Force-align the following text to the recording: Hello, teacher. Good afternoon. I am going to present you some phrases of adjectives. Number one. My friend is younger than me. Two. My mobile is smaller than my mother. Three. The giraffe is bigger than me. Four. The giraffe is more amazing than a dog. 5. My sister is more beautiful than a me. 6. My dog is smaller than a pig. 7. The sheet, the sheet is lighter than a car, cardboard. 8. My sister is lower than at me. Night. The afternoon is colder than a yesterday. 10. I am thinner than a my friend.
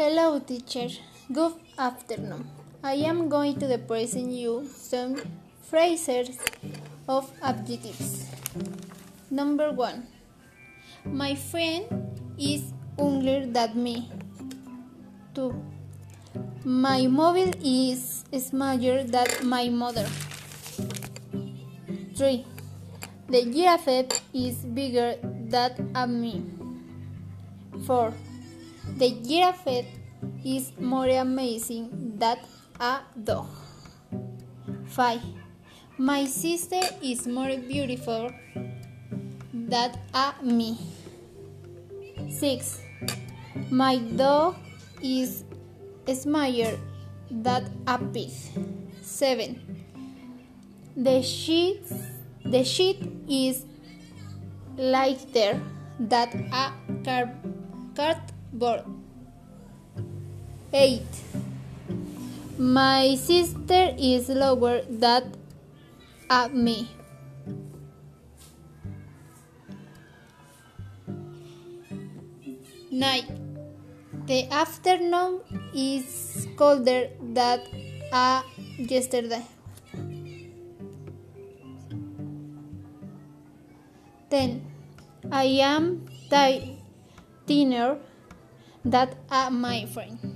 Hello, 0.00 0.38
teacher. 0.38 0.88
Good 1.30 1.56
afternoon. 1.76 2.48
I 2.82 2.94
am 3.08 3.28
going 3.28 3.58
to 3.58 3.76
present 3.76 4.32
you 4.32 4.64
some 4.74 5.16
phrases 5.60 6.38
of 7.06 7.30
adjectives. 7.42 8.24
Number 9.30 9.70
one. 9.70 10.06
My 11.04 11.34
friend 11.34 11.84
is 12.38 12.72
younger 12.96 13.44
than 13.44 13.76
me. 13.84 14.10
Two. 15.34 15.52
My 16.64 17.06
mobile 17.06 17.52
is 17.62 18.24
smaller 18.38 19.04
than 19.04 19.28
my 19.44 19.68
mother. 19.68 20.08
Three. 22.16 22.46
The 23.28 23.44
giraffe 23.52 24.24
is 24.32 24.64
bigger 24.64 25.16
than 25.52 26.20
me. 26.22 26.42
Four. 27.86 28.14
The 28.84 29.10
giraffe 29.22 29.86
is 30.44 30.72
more 30.78 31.08
amazing 31.08 32.16
than 32.18 32.38
a 32.80 33.00
dog. 33.22 33.46
5. 34.86 35.20
My 35.98 36.24
sister 36.24 36.80
is 37.02 37.26
more 37.26 37.56
beautiful 37.56 38.30
than 39.52 39.92
a 40.14 40.34
me. 40.42 40.78
6. 42.28 42.80
My 43.70 43.98
dog 43.98 44.56
is 45.02 45.44
smaller 46.12 46.78
than 47.30 47.82
a 47.86 47.98
pig. 47.98 48.30
7. 49.02 49.60
The 50.96 51.22
sheet, 51.22 51.82
the 52.44 52.64
sheet 52.64 53.00
is 53.28 53.64
lighter 54.76 55.60
than 55.98 56.50
a 56.52 56.72
car, 57.04 58.20
cardboard. 58.50 58.84
8. 60.72 61.02
My 62.58 63.14
sister 63.16 63.94
is 63.98 64.28
lower 64.28 64.82
than 64.88 65.34
at 66.28 66.54
me. 66.54 66.88
Night. 72.90 73.26
The 74.26 74.46
afternoon 74.50 75.40
is 75.74 76.46
colder 76.56 77.08
than 77.20 77.60
a 78.12 78.42
yesterday. 78.78 79.42
10. 84.30 84.62
I 85.32 85.44
am 85.44 86.06
thinner 87.46 87.98
than 88.84 89.10
a 89.30 89.50
my 89.50 89.86
friend. 89.86 90.29